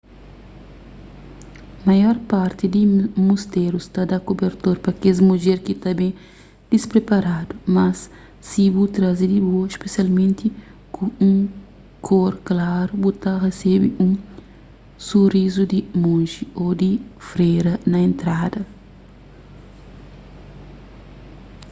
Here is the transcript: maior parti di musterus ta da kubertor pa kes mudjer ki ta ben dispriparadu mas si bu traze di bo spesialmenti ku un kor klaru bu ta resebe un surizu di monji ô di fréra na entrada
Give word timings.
maior 1.87 2.17
parti 2.33 2.65
di 2.75 2.81
musterus 3.27 3.85
ta 3.93 4.01
da 4.11 4.17
kubertor 4.27 4.77
pa 4.85 4.91
kes 5.01 5.17
mudjer 5.27 5.59
ki 5.65 5.73
ta 5.81 5.91
ben 5.99 6.13
dispriparadu 6.73 7.53
mas 7.75 7.99
si 8.47 8.63
bu 8.73 8.83
traze 8.95 9.25
di 9.33 9.39
bo 9.47 9.59
spesialmenti 9.75 10.47
ku 10.95 11.03
un 11.29 11.37
kor 12.07 12.33
klaru 12.47 12.93
bu 13.03 13.09
ta 13.23 13.31
resebe 13.45 13.87
un 14.05 14.11
surizu 15.07 15.63
di 15.71 15.79
monji 16.03 16.43
ô 16.63 16.65
di 16.81 16.91
fréra 17.29 17.73
na 17.91 17.97
entrada 18.09 18.61